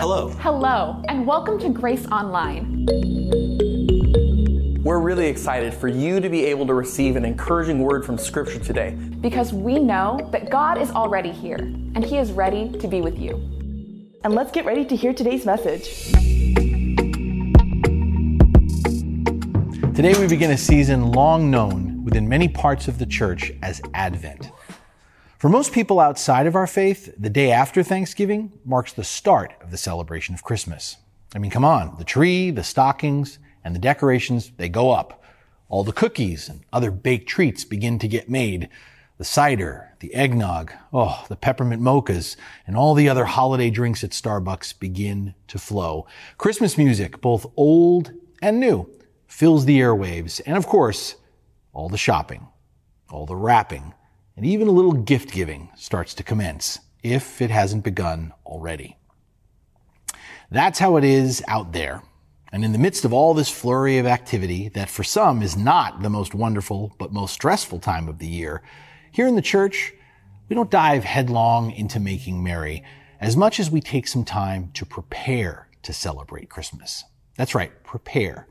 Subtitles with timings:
[0.00, 0.30] Hello.
[0.40, 2.86] Hello, and welcome to Grace Online.
[4.82, 8.58] We're really excited for you to be able to receive an encouraging word from Scripture
[8.58, 8.92] today.
[9.20, 13.18] Because we know that God is already here, and He is ready to be with
[13.18, 13.34] you.
[14.24, 16.10] And let's get ready to hear today's message.
[19.94, 24.50] Today we begin a season long known within many parts of the church as Advent.
[25.40, 29.70] For most people outside of our faith, the day after Thanksgiving marks the start of
[29.70, 30.98] the celebration of Christmas.
[31.34, 35.24] I mean, come on, the tree, the stockings, and the decorations, they go up.
[35.70, 38.68] All the cookies and other baked treats begin to get made.
[39.16, 44.10] The cider, the eggnog, oh, the peppermint mochas, and all the other holiday drinks at
[44.10, 46.06] Starbucks begin to flow.
[46.36, 48.90] Christmas music, both old and new,
[49.26, 50.42] fills the airwaves.
[50.44, 51.14] And of course,
[51.72, 52.46] all the shopping,
[53.08, 53.94] all the wrapping,
[54.40, 58.96] and even a little gift giving starts to commence, if it hasn't begun already.
[60.50, 62.02] That's how it is out there.
[62.50, 66.00] And in the midst of all this flurry of activity that for some is not
[66.00, 68.62] the most wonderful but most stressful time of the year,
[69.12, 69.92] here in the church,
[70.48, 72.82] we don't dive headlong into making merry
[73.20, 77.04] as much as we take some time to prepare to celebrate Christmas.
[77.36, 78.46] That's right, prepare.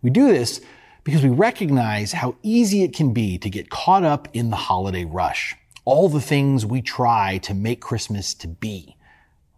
[0.00, 0.62] We do this
[1.04, 5.04] because we recognize how easy it can be to get caught up in the holiday
[5.04, 5.54] rush.
[5.84, 8.96] All the things we try to make Christmas to be,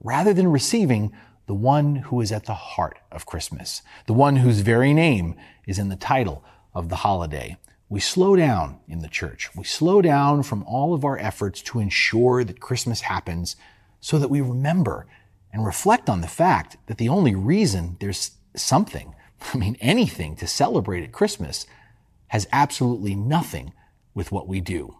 [0.02, 1.12] rather than receiving
[1.46, 5.36] the one who is at the heart of Christmas, the one whose very name
[5.66, 6.42] is in the title
[6.74, 7.56] of the holiday.
[7.88, 9.48] We slow down in the church.
[9.54, 13.54] We slow down from all of our efforts to ensure that Christmas happens
[14.00, 15.06] so that we remember
[15.52, 19.14] and reflect on the fact that the only reason there's something
[19.54, 21.66] I mean, anything to celebrate at Christmas
[22.28, 23.72] has absolutely nothing
[24.14, 24.96] with what we do,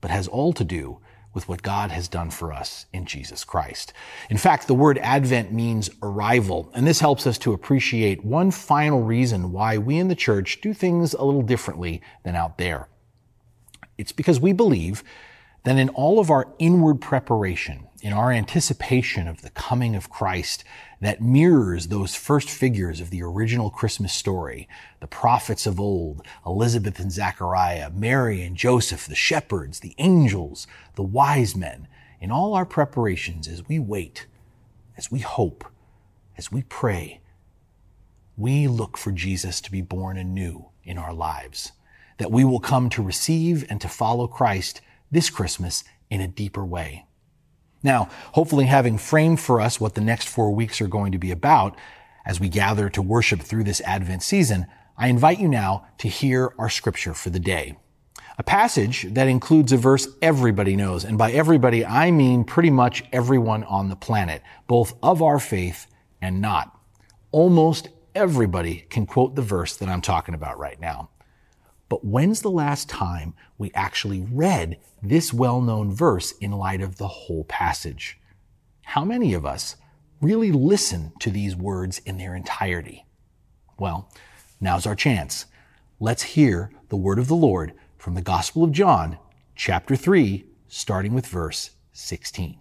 [0.00, 1.00] but has all to do
[1.34, 3.92] with what God has done for us in Jesus Christ.
[4.30, 9.02] In fact, the word Advent means arrival, and this helps us to appreciate one final
[9.02, 12.88] reason why we in the church do things a little differently than out there.
[13.98, 15.02] It's because we believe
[15.64, 20.62] that in all of our inward preparation, in our anticipation of the coming of Christ
[21.00, 24.68] that mirrors those first figures of the original Christmas story,
[25.00, 30.66] the prophets of old, Elizabeth and Zachariah, Mary and Joseph, the shepherds, the angels,
[30.96, 31.88] the wise men,
[32.20, 34.26] in all our preparations as we wait,
[34.98, 35.64] as we hope,
[36.36, 37.22] as we pray,
[38.36, 41.72] we look for Jesus to be born anew in our lives,
[42.18, 46.66] that we will come to receive and to follow Christ this Christmas in a deeper
[46.66, 47.06] way.
[47.84, 51.30] Now, hopefully having framed for us what the next four weeks are going to be
[51.30, 51.76] about
[52.26, 56.54] as we gather to worship through this Advent season, I invite you now to hear
[56.58, 57.76] our scripture for the day.
[58.38, 61.04] A passage that includes a verse everybody knows.
[61.04, 65.86] And by everybody, I mean pretty much everyone on the planet, both of our faith
[66.22, 66.76] and not.
[67.30, 71.10] Almost everybody can quote the verse that I'm talking about right now.
[71.94, 77.06] But when's the last time we actually read this well-known verse in light of the
[77.06, 78.18] whole passage?
[78.82, 79.76] How many of us
[80.20, 83.06] really listen to these words in their entirety?
[83.78, 84.10] Well,
[84.60, 85.46] now's our chance.
[86.00, 89.16] Let's hear the word of the Lord from the Gospel of John,
[89.54, 92.58] chapter 3, starting with verse 16.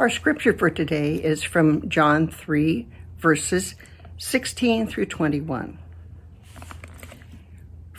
[0.00, 3.76] Our scripture for today is from John 3, verses
[4.18, 5.78] 16 through 21.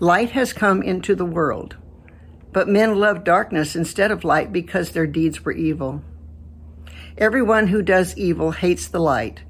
[0.00, 1.76] Light has come into the world,
[2.52, 6.04] but men love darkness instead of light because their deeds were evil.
[7.16, 9.40] Everyone who does evil hates the light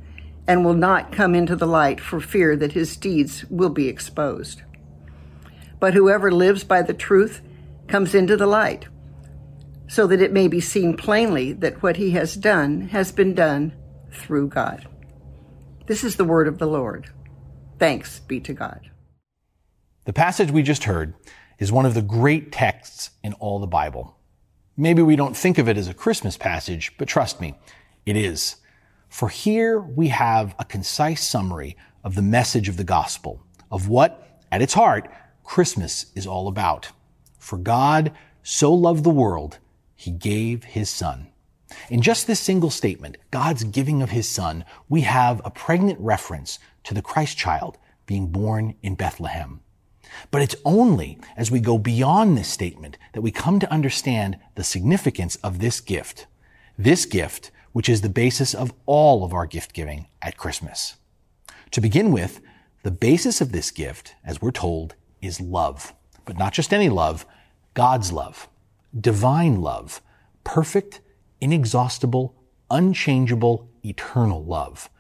[0.46, 4.62] and will not come into the light for fear that his deeds will be exposed.
[5.78, 7.42] But whoever lives by the truth
[7.86, 8.88] comes into the light,
[9.86, 13.74] so that it may be seen plainly that what he has done has been done
[14.10, 14.88] through God.
[15.86, 17.10] This is the word of the Lord.
[17.78, 18.90] Thanks be to God.
[20.08, 21.12] The passage we just heard
[21.58, 24.16] is one of the great texts in all the Bible.
[24.74, 27.58] Maybe we don't think of it as a Christmas passage, but trust me,
[28.06, 28.56] it is.
[29.10, 34.40] For here we have a concise summary of the message of the gospel, of what,
[34.50, 35.12] at its heart,
[35.44, 36.88] Christmas is all about.
[37.38, 38.12] For God
[38.42, 39.58] so loved the world,
[39.94, 41.26] he gave his son.
[41.90, 46.58] In just this single statement, God's giving of his son, we have a pregnant reference
[46.84, 47.76] to the Christ child
[48.06, 49.60] being born in Bethlehem.
[50.30, 54.64] But it's only as we go beyond this statement that we come to understand the
[54.64, 56.26] significance of this gift.
[56.76, 60.96] This gift, which is the basis of all of our gift giving at Christmas.
[61.72, 62.40] To begin with,
[62.82, 65.94] the basis of this gift, as we're told, is love.
[66.24, 67.26] But not just any love,
[67.74, 68.48] God's love,
[68.98, 70.00] divine love,
[70.44, 71.00] perfect,
[71.40, 72.34] inexhaustible,
[72.70, 74.90] unchangeable, eternal love.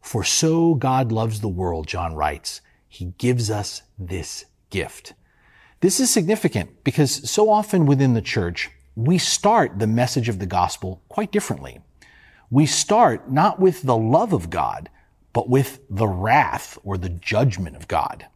[0.00, 5.14] For so God loves the world, John writes, he gives us this gift.
[5.80, 10.46] This is significant because so often within the church, we start the message of the
[10.46, 11.80] gospel quite differently.
[12.50, 14.90] We start not with the love of God,
[15.32, 18.26] but with the wrath or the judgment of God.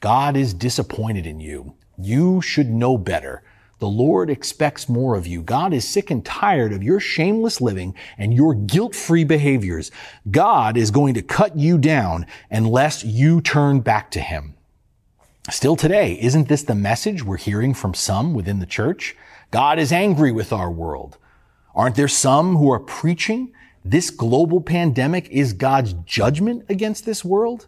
[0.00, 1.74] God is disappointed in you.
[1.98, 3.42] You should know better.
[3.82, 5.42] The Lord expects more of you.
[5.42, 9.90] God is sick and tired of your shameless living and your guilt-free behaviors.
[10.30, 14.54] God is going to cut you down unless you turn back to Him.
[15.50, 19.16] Still today, isn't this the message we're hearing from some within the church?
[19.50, 21.18] God is angry with our world.
[21.74, 23.52] Aren't there some who are preaching
[23.84, 27.66] this global pandemic is God's judgment against this world?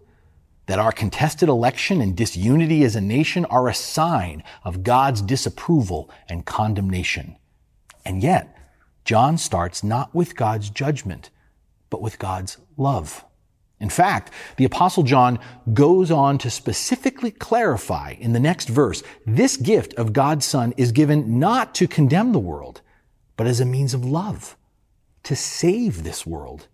[0.67, 6.11] That our contested election and disunity as a nation are a sign of God's disapproval
[6.29, 7.37] and condemnation.
[8.05, 8.57] And yet,
[9.05, 11.31] John starts not with God's judgment,
[11.91, 13.25] but with God's love.
[13.81, 15.39] In fact, the apostle John
[15.75, 20.93] goes on to specifically clarify in the next verse, this gift of God's son is
[20.93, 22.81] given not to condemn the world,
[23.37, 24.57] but as a means of love
[25.25, 26.69] to save this world.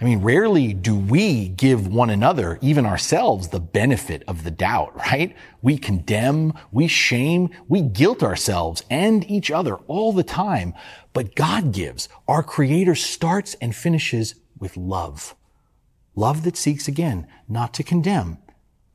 [0.00, 4.96] I mean, rarely do we give one another, even ourselves, the benefit of the doubt,
[4.96, 5.36] right?
[5.60, 10.72] We condemn, we shame, we guilt ourselves and each other all the time.
[11.12, 12.08] But God gives.
[12.26, 15.34] Our Creator starts and finishes with love.
[16.16, 18.38] Love that seeks again, not to condemn,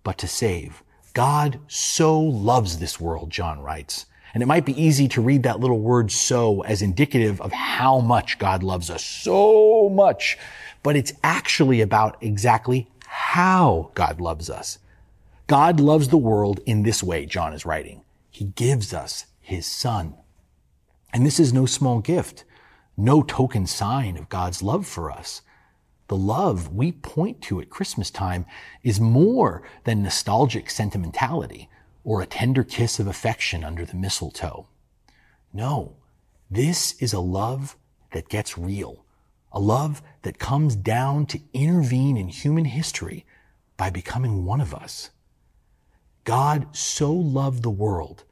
[0.04, 0.82] but to save.
[1.14, 5.62] God so loves this world, John writes, and it might be easy to read that
[5.62, 10.38] little word so as indicative of how much God loves us so much,
[10.84, 14.78] but it's actually about exactly how God loves us.
[15.48, 18.02] God loves the world in this way, John is writing.
[18.30, 20.16] He gives us his son.
[21.14, 22.44] And this is no small gift,
[22.98, 25.44] no token sign of God's love for us.
[26.10, 28.46] The love we point to at Christmas time
[28.84, 31.70] is more than nostalgic sentimentality
[32.06, 34.68] or a tender kiss of affection under the mistletoe.
[35.52, 35.98] No,
[36.50, 37.76] this is a love
[38.14, 39.04] that gets real,
[39.52, 43.26] a love that comes down to intervene in human history
[43.76, 45.10] by becoming one of us.
[46.24, 48.24] God so loved the world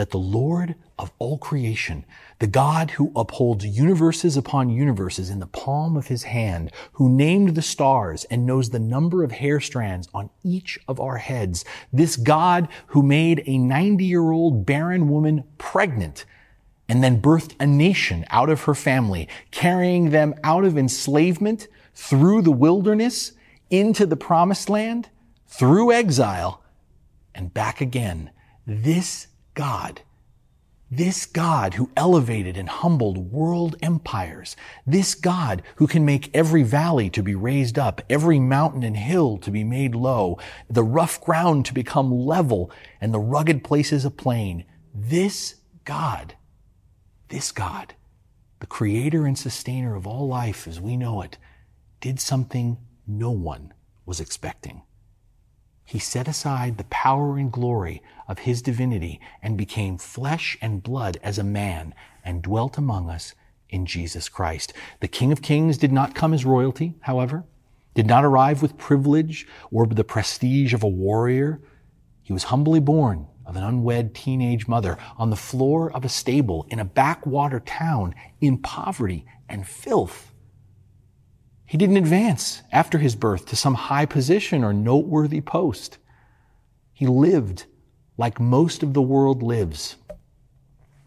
[0.00, 2.06] that the Lord of all creation,
[2.38, 7.54] the God who upholds universes upon universes in the palm of his hand, who named
[7.54, 12.16] the stars and knows the number of hair strands on each of our heads, this
[12.16, 16.24] God who made a 90 year old barren woman pregnant
[16.88, 22.40] and then birthed a nation out of her family, carrying them out of enslavement through
[22.40, 23.32] the wilderness
[23.68, 25.10] into the promised land,
[25.46, 26.62] through exile,
[27.34, 28.30] and back again.
[28.66, 30.02] This God,
[30.90, 37.08] this God who elevated and humbled world empires, this God who can make every valley
[37.10, 40.38] to be raised up, every mountain and hill to be made low,
[40.68, 46.34] the rough ground to become level, and the rugged places a plain, this God,
[47.28, 47.94] this God,
[48.58, 51.38] the creator and sustainer of all life as we know it,
[52.00, 53.72] did something no one
[54.04, 54.82] was expecting.
[55.90, 61.18] He set aside the power and glory of his divinity and became flesh and blood
[61.20, 63.34] as a man and dwelt among us
[63.68, 64.72] in Jesus Christ.
[65.00, 67.42] The King of Kings did not come as royalty, however,
[67.94, 71.60] did not arrive with privilege or the prestige of a warrior.
[72.22, 76.66] He was humbly born of an unwed teenage mother on the floor of a stable
[76.68, 80.29] in a backwater town in poverty and filth.
[81.70, 85.98] He didn't advance after his birth to some high position or noteworthy post.
[86.92, 87.66] He lived
[88.16, 89.94] like most of the world lives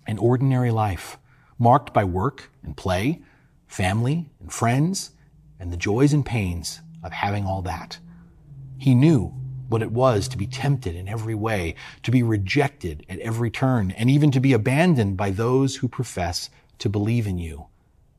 [0.08, 1.18] an ordinary life
[1.60, 3.22] marked by work and play,
[3.68, 5.12] family and friends,
[5.60, 8.00] and the joys and pains of having all that.
[8.78, 9.34] He knew
[9.68, 13.92] what it was to be tempted in every way, to be rejected at every turn,
[13.92, 17.66] and even to be abandoned by those who profess to believe in you.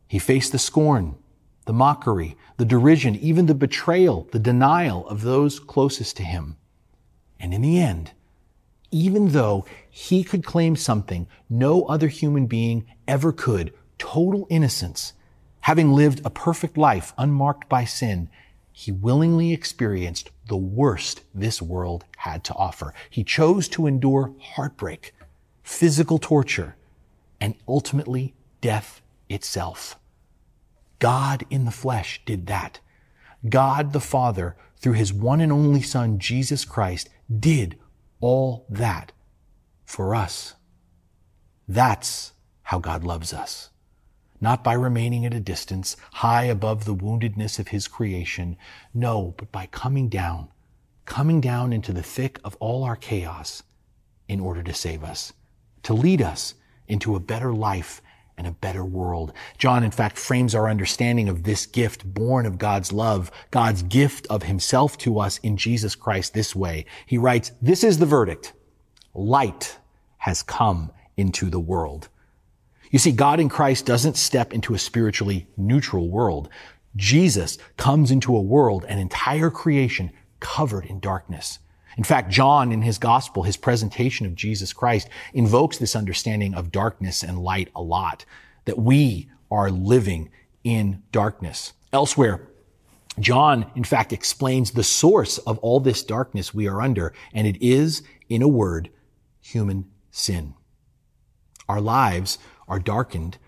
[0.07, 1.17] He faced the scorn
[1.65, 6.57] the mockery, the derision, even the betrayal, the denial of those closest to him.
[7.41, 8.13] And in the end,
[8.91, 15.15] even though he could claim something no other human being ever could, total innocence,
[15.61, 18.29] having lived a perfect life unmarked by sin,
[18.71, 22.93] he willingly experienced the worst this world had to offer.
[23.09, 25.15] He chose to endure heartbreak,
[25.63, 26.77] physical torture,
[27.41, 29.99] and ultimately death itself.
[30.99, 32.81] God in the flesh did that.
[33.49, 37.09] God the Father, through his one and only Son, Jesus Christ,
[37.41, 37.79] did
[38.21, 39.13] all that
[39.85, 40.55] for us.
[41.69, 42.33] That's
[42.63, 43.71] how God loves us.
[44.41, 48.57] Not by remaining at a distance, high above the woundedness of his creation.
[48.93, 50.49] No, but by coming down,
[51.05, 53.63] coming down into the thick of all our chaos
[54.29, 55.33] in order to save us,
[55.83, 56.55] to lead us
[56.89, 58.03] into a better life
[58.37, 59.33] and a better world.
[59.59, 64.27] John, in fact, frames our understanding of this gift born of God's love, God's gift
[64.29, 66.87] of himself to us in Jesus Christ this way.
[67.07, 68.53] He writes, this is the verdict.
[69.15, 69.79] Light
[70.19, 72.09] has come into the world.
[72.91, 76.49] You see, God in Christ doesn't step into a spiritually neutral world.
[76.97, 81.59] Jesus comes into a world, an entire creation covered in darkness.
[81.97, 86.73] In fact, John in his gospel, his presentation of Jesus Christ invokes this understanding of
[86.73, 88.25] darkness and light a lot,
[88.65, 90.31] that we are living
[90.65, 91.73] in darkness.
[91.93, 92.49] Elsewhere,
[93.21, 97.63] John, in fact, explains the source of all this darkness we are under, and it
[97.63, 98.91] is, in a word,
[99.41, 100.55] human sin.
[101.69, 103.39] Our lives are darkened,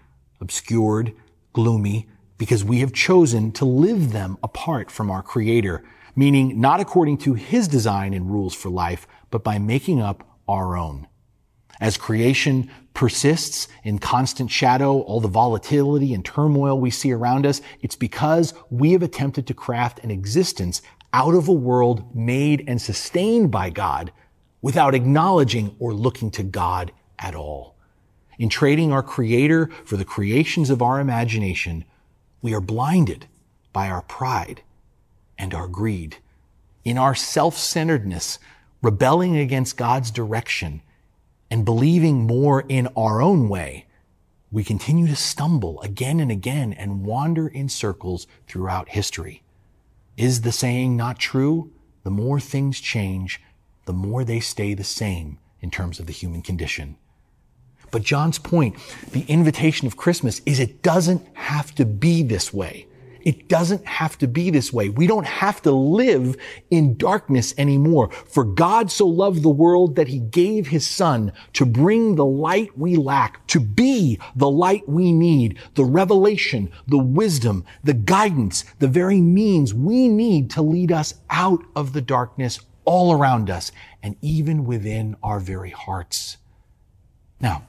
[0.41, 1.15] obscured,
[1.53, 5.83] gloomy, because we have chosen to live them apart from our Creator
[6.17, 10.77] meaning not according to his design and rules for life, but by making up our
[10.77, 11.07] own.
[11.79, 17.61] As creation persists in constant shadow, all the volatility and turmoil we see around us,
[17.83, 20.81] it's because we have attempted to craft an existence
[21.13, 24.11] out of a world made and sustained by God
[24.63, 27.77] without acknowledging or looking to God at all.
[28.39, 31.85] In trading our creator for the creations of our imagination,
[32.41, 33.27] we are blinded
[33.73, 34.63] by our pride
[35.39, 36.19] and our greed.
[36.85, 38.39] In our self-centeredness,
[38.83, 40.83] rebelling against God's direction
[41.51, 43.87] and believing more in our own way,
[44.51, 49.43] we continue to stumble again and again and wander in circles throughout history.
[50.17, 51.73] Is the saying not true?
[52.05, 53.41] The more things change,
[53.85, 56.97] the more they stay the same in terms of the human condition.
[57.91, 58.77] But John's point,
[59.13, 62.87] the invitation of Christmas, is it doesn't have to be this way.
[63.27, 64.89] It doesn't have to be this way.
[64.89, 66.37] We don't have to live
[66.71, 68.09] in darkness anymore.
[68.13, 72.79] For God so loved the world that he gave his son to bring the light
[72.79, 78.87] we lack, to be the light we need, the revelation, the wisdom, the guidance, the
[78.87, 83.73] very means we need to lead us out of the darkness all around us
[84.05, 86.37] and even within our very hearts.
[87.41, 87.65] Now,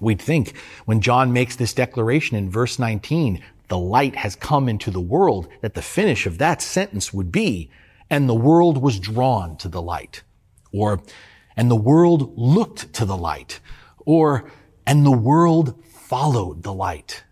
[0.00, 4.90] We'd think when John makes this declaration in verse 19 the light has come into
[4.90, 7.70] the world, that the finish of that sentence would be,
[8.10, 10.22] and the world was drawn to the light.
[10.72, 11.02] Or,
[11.56, 13.60] and the world looked to the light.
[13.98, 14.50] Or,
[14.86, 17.24] and the world followed the light.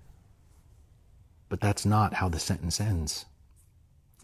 [1.49, 3.25] But that's not how the sentence ends.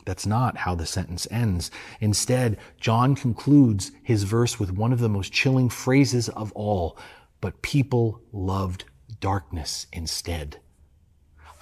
[0.04, 1.71] That's not how the sentence ends.
[2.00, 6.99] Instead, John concludes his verse with one of the most chilling phrases of all.
[7.40, 8.85] But people loved
[9.21, 10.61] darkness instead.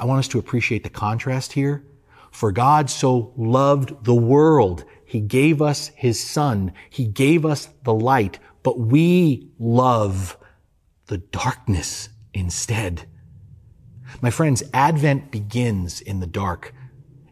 [0.00, 1.84] I want us to appreciate the contrast here.
[2.30, 6.72] For God so loved the world, He gave us His Son.
[6.88, 10.38] He gave us the light, but we love
[11.06, 13.06] the darkness instead.
[14.22, 16.74] My friends, Advent begins in the dark.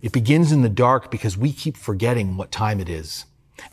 [0.03, 3.25] It begins in the dark because we keep forgetting what time it is.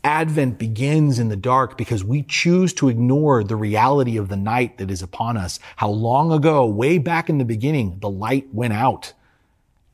[0.04, 4.78] Advent begins in the dark because we choose to ignore the reality of the night
[4.78, 5.60] that is upon us.
[5.78, 9.14] How long ago, way back in the beginning, the light went out.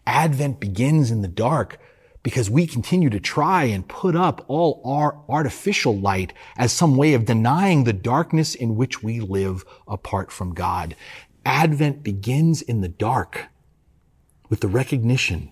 [0.06, 1.80] Advent begins in the dark
[2.24, 7.14] because we continue to try and put up all our artificial light as some way
[7.14, 10.96] of denying the darkness in which we live apart from God.
[11.46, 13.48] Advent begins in the dark
[14.50, 15.52] with the recognition,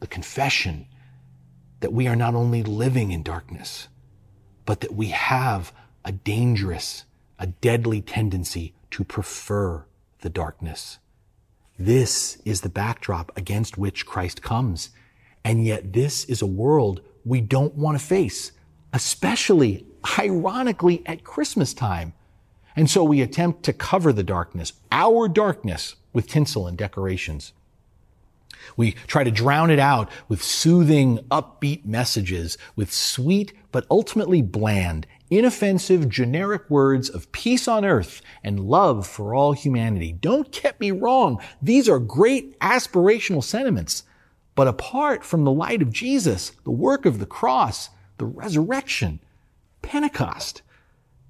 [0.00, 0.86] the confession,
[1.80, 3.88] that we are not only living in darkness,
[4.64, 5.72] but that we have
[6.04, 7.04] a dangerous,
[7.38, 9.84] a deadly tendency to prefer
[10.20, 10.98] the darkness.
[11.78, 14.90] This is the backdrop against which Christ comes.
[15.44, 18.52] And yet this is a world we don't want to face,
[18.92, 19.86] especially
[20.18, 22.14] ironically at Christmas time.
[22.74, 27.52] And so we attempt to cover the darkness, our darkness, with tinsel and decorations.
[28.76, 35.06] We try to drown it out with soothing, upbeat messages, with sweet but ultimately bland,
[35.30, 40.12] inoffensive, generic words of peace on earth and love for all humanity.
[40.12, 41.40] Don't get me wrong.
[41.60, 44.04] These are great aspirational sentiments.
[44.54, 49.20] But apart from the light of Jesus, the work of the cross, the resurrection,
[49.82, 50.62] Pentecost,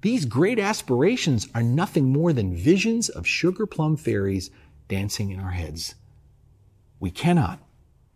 [0.01, 4.49] these great aspirations are nothing more than visions of sugar plum fairies
[4.87, 5.95] dancing in our heads.
[6.99, 7.59] We cannot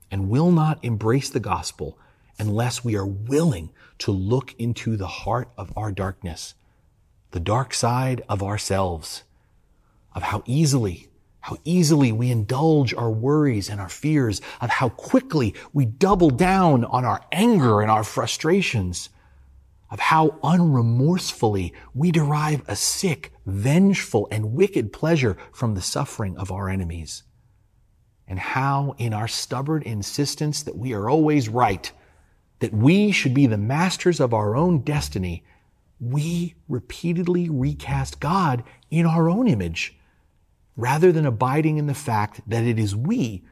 [0.09, 1.97] and will not embrace the gospel
[2.39, 3.69] unless we are willing
[3.99, 6.55] to look into the heart of our darkness,
[7.31, 9.23] the dark side of ourselves,
[10.15, 11.07] of how easily,
[11.41, 16.83] how easily we indulge our worries and our fears, of how quickly we double down
[16.85, 19.09] on our anger and our frustrations,
[19.91, 26.51] of how unremorsefully we derive a sick, vengeful, and wicked pleasure from the suffering of
[26.51, 27.23] our enemies
[28.31, 31.91] and how in our stubborn insistence that we are always right,
[32.59, 35.43] that we should be the masters of our own destiny,
[35.99, 39.97] we repeatedly recast God in our own image,
[40.77, 43.43] rather than abiding in the fact that it is we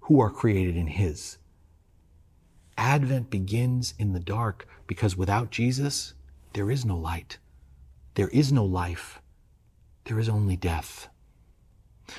[0.00, 1.38] who are created in His.
[2.76, 6.12] Advent begins in the dark because without Jesus,
[6.52, 7.38] there is no light.
[8.14, 9.22] There is no life.
[10.04, 11.08] There is only death.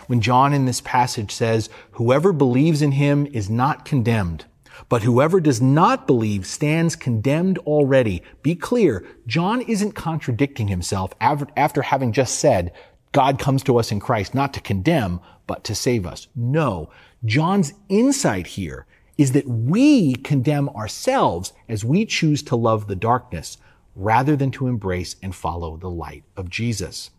[0.08, 4.46] When John in this passage says, whoever believes in him is not condemned,
[4.88, 8.24] but whoever does not believe stands condemned already.
[8.41, 12.72] Be clear, John isn't contradicting himself after having just said,
[13.12, 16.27] God comes to us in Christ not to condemn, but to save us.
[16.36, 16.89] No,
[17.25, 18.86] John's insight here
[19.17, 23.58] is that we condemn ourselves as we choose to love the darkness
[23.96, 27.10] rather than to embrace and follow the light of Jesus.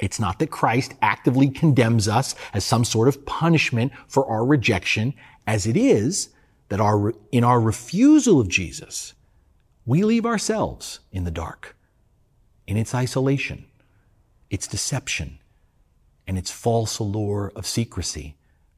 [0.00, 5.14] It's not that Christ actively condemns us as some sort of punishment for our rejection,
[5.46, 6.30] as it is
[6.68, 9.14] that our, in our refusal of Jesus,
[9.86, 11.76] we leave ourselves in the dark,
[12.66, 13.66] in its isolation,
[14.50, 15.38] its deception,
[16.26, 18.36] and its false allure of secrecy,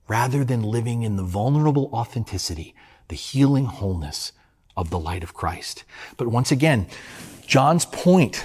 [0.08, 2.74] rather than living in the vulnerable authenticity,
[3.08, 4.32] the healing wholeness
[4.76, 5.84] of the light of Christ.
[6.16, 6.86] But once again,
[7.46, 8.44] John's point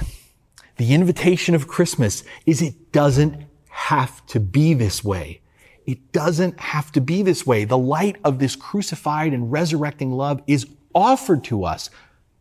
[0.82, 5.42] the invitation of Christmas is it doesn't have to be this way.
[5.86, 7.66] It doesn't have to be this way.
[7.66, 11.92] The light of this crucified and resurrecting love is offered to us,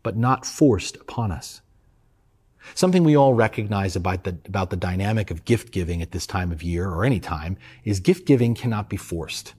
[0.01, 1.61] but not forced upon us.
[2.73, 6.51] Something we all recognize about the, about the dynamic of gift giving at this time
[6.51, 9.53] of year or any time is gift giving cannot be forced.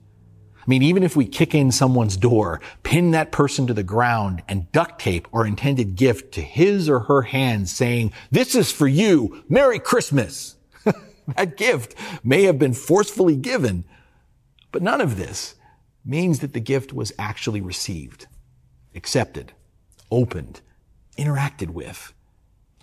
[0.63, 4.43] I mean, even if we kick in someone's door, pin that person to the ground,
[4.47, 8.87] and duct tape our intended gift to his or her hands saying, this is for
[8.87, 10.55] you, Merry Christmas.
[11.35, 13.83] that gift may have been forcefully given,
[14.71, 15.55] but none of this
[16.05, 18.27] means that the gift was actually received,
[18.95, 19.51] accepted,
[20.09, 20.61] opened,
[21.17, 22.13] interacted with.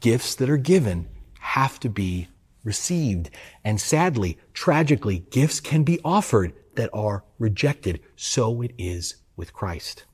[0.00, 2.28] Gifts that are given have to be
[2.62, 3.30] received.
[3.64, 8.00] And sadly, tragically, gifts can be offered that are rejected.
[8.16, 10.04] So it is with Christ.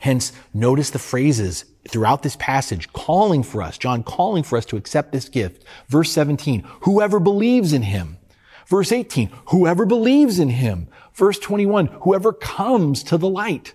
[0.00, 4.76] Hence, notice the phrases throughout this passage calling for us, John calling for us to
[4.76, 5.64] accept this gift.
[5.88, 8.18] Verse 17, whoever believes in him.
[8.66, 10.88] Verse 18, whoever believes in him.
[11.14, 13.74] Verse 21, whoever comes to the light.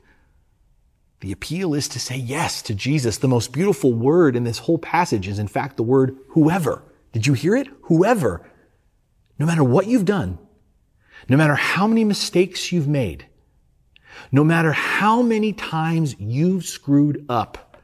[1.20, 3.18] The appeal is to say yes to Jesus.
[3.18, 6.84] The most beautiful word in this whole passage is in fact the word whoever.
[7.12, 7.68] Did you hear it?
[7.84, 8.46] Whoever.
[9.40, 10.40] No matter what you've done,
[11.30, 13.28] no matter how many mistakes you've made,
[14.32, 17.78] no matter how many times you've screwed up,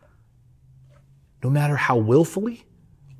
[1.43, 2.65] no matter how willfully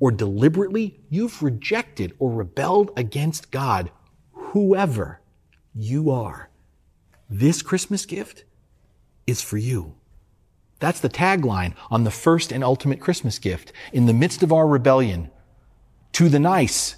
[0.00, 3.90] or deliberately you've rejected or rebelled against God,
[4.32, 5.20] whoever
[5.74, 6.50] you are,
[7.28, 8.44] this Christmas gift
[9.26, 9.94] is for you.
[10.80, 13.72] That's the tagline on the first and ultimate Christmas gift.
[13.92, 15.30] In the midst of our rebellion,
[16.12, 16.96] to the nice,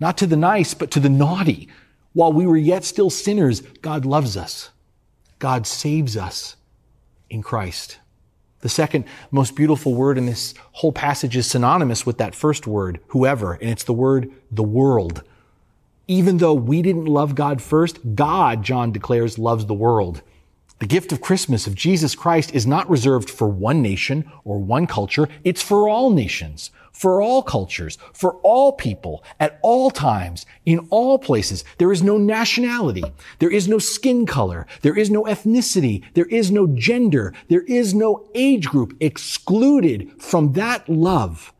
[0.00, 1.68] not to the nice, but to the naughty,
[2.12, 4.70] while we were yet still sinners, God loves us.
[5.38, 6.56] God saves us
[7.28, 7.98] in Christ.
[8.60, 13.00] The second most beautiful word in this whole passage is synonymous with that first word,
[13.08, 15.22] whoever, and it's the word the world.
[16.06, 20.22] Even though we didn't love God first, God, John declares, loves the world.
[20.80, 24.86] The gift of Christmas of Jesus Christ is not reserved for one nation or one
[24.86, 25.28] culture.
[25.44, 31.18] It's for all nations for all cultures, for all people, at all times, in all
[31.18, 31.64] places.
[31.78, 33.02] There is no nationality.
[33.38, 34.66] There is no skin color.
[34.82, 36.04] There is no ethnicity.
[36.12, 37.32] There is no gender.
[37.48, 41.54] There is no age group excluded from that love.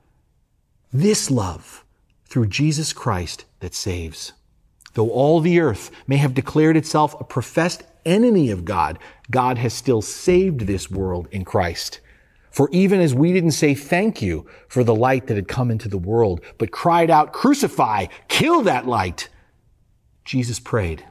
[0.92, 1.86] This love
[2.26, 4.34] through Jesus Christ that saves.
[4.94, 8.98] Though all the earth may have declared itself a professed enemy of God,
[9.30, 12.00] God has still saved this world in Christ.
[12.50, 15.88] For even as we didn't say thank you for the light that had come into
[15.88, 19.28] the world, but cried out, crucify, kill that light,
[20.24, 21.04] Jesus prayed,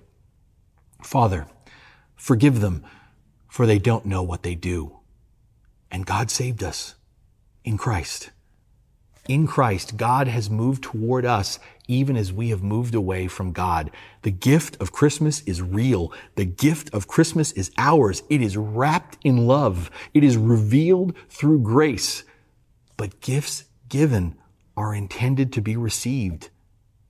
[1.02, 1.48] Father,
[2.16, 2.84] forgive them,
[3.48, 5.00] for they don't know what they do.
[5.90, 6.96] And God saved us
[7.64, 8.32] in Christ.
[9.28, 11.60] In Christ, God has moved toward us
[11.90, 13.92] even as we have moved away from God.
[14.22, 16.14] The gift of Christmas is real.
[16.36, 18.24] The gift of Christmas is ours.
[18.30, 19.92] It is wrapped in love.
[20.14, 22.24] It is revealed through grace.
[22.96, 24.36] But gifts given
[24.78, 26.50] are intended to be received,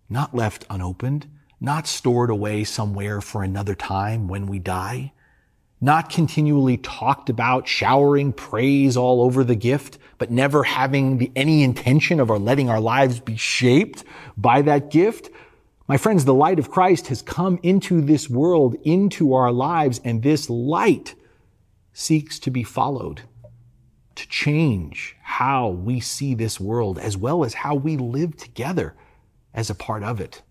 [0.09, 1.27] not left unopened,
[1.59, 5.11] not stored away somewhere for another time when we die
[5.81, 12.19] not continually talked about, showering praise all over the gift, but never having any intention
[12.19, 14.03] of our letting our lives be shaped
[14.37, 15.29] by that gift.
[15.87, 20.21] My friends, the light of Christ has come into this world, into our lives, and
[20.21, 21.15] this light
[21.93, 23.21] seeks to be followed,
[24.15, 28.93] to change how we see this world, as well as how we live together
[29.53, 30.43] as a part of it.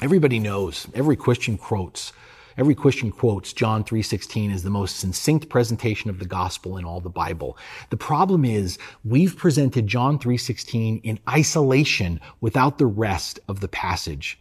[0.00, 2.12] Everybody knows, every Christian quotes
[2.58, 7.00] Every Christian quotes John 3:16 as the most succinct presentation of the gospel in all
[7.00, 7.56] the Bible.
[7.90, 14.40] The problem is we've presented John 3:16 in isolation without the rest of the passage.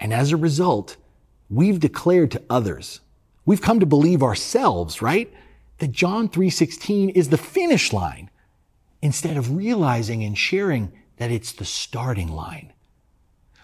[0.00, 0.96] And as a result,
[1.48, 2.98] we've declared to others,
[3.46, 5.32] we've come to believe ourselves, right?
[5.78, 8.28] That John 3:16 is the finish line
[9.00, 12.71] instead of realizing and sharing that it's the starting line.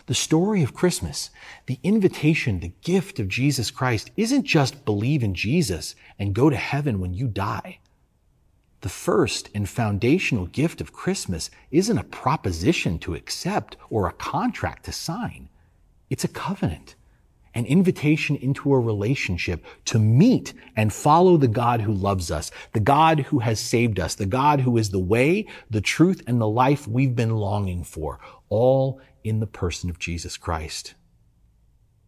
[0.09, 1.29] The story of Christmas,
[1.67, 6.57] the invitation, the gift of Jesus Christ isn't just believe in Jesus and go to
[6.57, 7.81] heaven when you die.
[8.81, 14.87] The first and foundational gift of Christmas isn't a proposition to accept or a contract
[14.87, 15.51] to sign.
[16.09, 16.95] It's a covenant,
[17.53, 22.81] an invitation into a relationship to meet and follow the God who loves us, the
[22.81, 26.49] God who has saved us, the God who is the way, the truth, and the
[26.49, 28.19] life we've been longing for,
[28.49, 30.95] all in the person of Jesus Christ.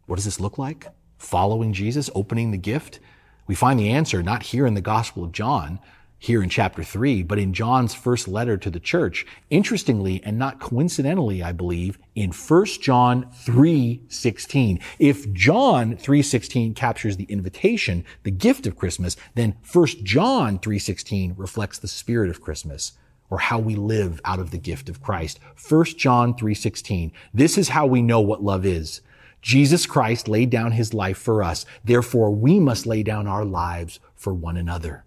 [0.06, 0.86] What does this look like?
[1.18, 2.98] Following Jesus, opening the gift?
[3.46, 5.80] We find the answer not here in the Gospel of John,
[6.18, 9.26] here in chapter 3, but in John's first letter to the church.
[9.48, 14.80] Interestingly, and not coincidentally, I believe, in 1 John 3:16.
[14.98, 21.78] If John 3:16 captures the invitation, the gift of Christmas, then 1 John 3:16 reflects
[21.78, 22.92] the spirit of Christmas
[23.30, 25.38] or how we live out of the gift of Christ.
[25.56, 27.12] 1 John 3:16.
[27.32, 29.00] This is how we know what love is.
[29.40, 31.64] Jesus Christ laid down his life for us.
[31.82, 35.04] Therefore, we must lay down our lives for one another.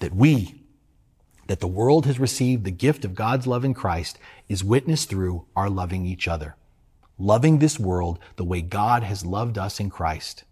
[0.00, 0.62] That we,
[1.46, 4.18] that the world has received the gift of God's love in Christ
[4.48, 6.56] is witnessed through our loving each other.
[7.18, 10.44] Loving this world the way God has loved us in Christ.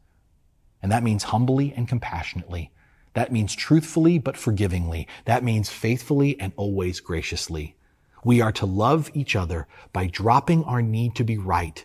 [0.81, 2.71] And that means humbly and compassionately
[3.15, 5.09] that means truthfully but forgivingly.
[5.25, 7.77] That means faithfully and always graciously.
[8.25, 11.85] We are to love each other by dropping our need to be right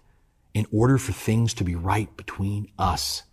[0.54, 3.24] in order for things to be right between us.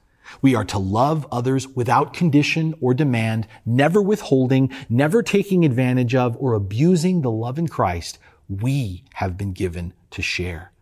[0.42, 6.36] We are to love others without condition or demand, never withholding, never taking advantage of
[6.38, 10.72] or abusing the love in Christ we have been given to share.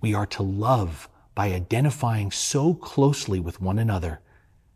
[0.00, 4.20] We are to love by identifying so closely with one another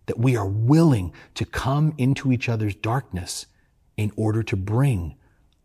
[0.07, 3.47] that we are willing to come into each other's darkness
[3.97, 5.17] in order to bring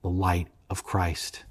[0.02, 1.44] the light of Christ.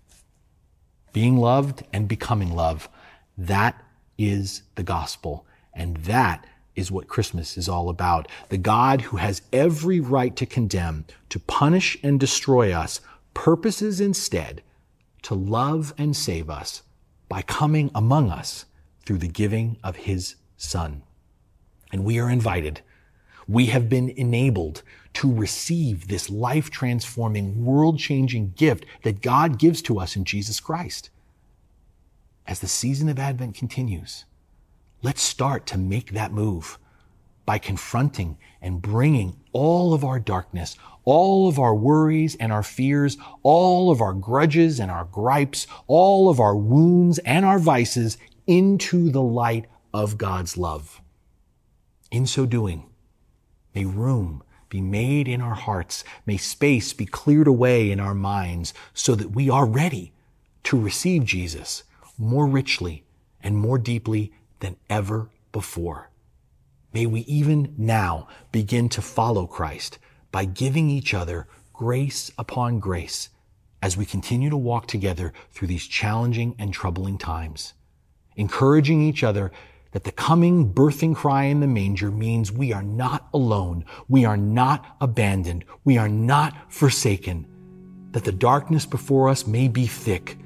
[1.12, 2.88] Being loved and becoming love,
[3.36, 3.82] that
[4.18, 5.46] is the gospel.
[5.74, 8.28] And that is what Christmas is all about.
[8.50, 13.00] The God who has every right to condemn, to punish and destroy us,
[13.34, 14.62] purposes instead
[15.22, 16.82] to love and save us
[17.28, 18.66] by coming among us
[19.04, 21.02] through the giving of his son
[21.92, 22.80] and we are invited.
[23.48, 24.82] We have been enabled
[25.14, 30.60] to receive this life transforming, world changing gift that God gives to us in Jesus
[30.60, 31.10] Christ.
[32.46, 34.24] As the season of Advent continues,
[35.02, 36.78] let's start to make that move
[37.44, 43.16] by confronting and bringing all of our darkness, all of our worries and our fears,
[43.42, 49.08] all of our grudges and our gripes, all of our wounds and our vices into
[49.10, 51.00] the light of God's love.
[52.10, 52.86] In so doing,
[53.74, 58.74] may room be made in our hearts, may space be cleared away in our minds
[58.94, 60.12] so that we are ready
[60.64, 61.84] to receive Jesus
[62.18, 63.04] more richly
[63.42, 66.10] and more deeply than ever before.
[66.92, 69.98] May we even now begin to follow Christ
[70.32, 73.28] by giving each other grace upon grace
[73.82, 77.74] as we continue to walk together through these challenging and troubling times.
[78.36, 79.50] encouraging each other
[79.92, 83.84] that the coming birthing cry in the manger means we are not alone.
[84.08, 85.64] We are not abandoned.
[85.84, 87.46] We are not forsaken.
[88.12, 90.38] That the darkness before us may be thick,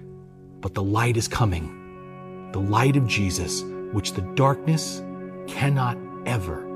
[0.60, 2.50] but the light is coming.
[2.52, 5.02] The light of Jesus, which the darkness
[5.46, 6.66] cannot ever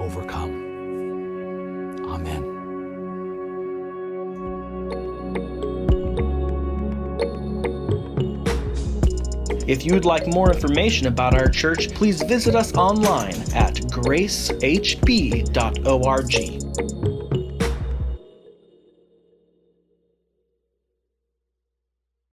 [0.00, 0.62] overcome.
[2.06, 2.53] Amen.
[9.66, 14.24] If you'd like more information about our church, please visit us online at gracehb.org.